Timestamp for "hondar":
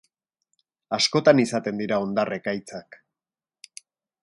2.05-2.33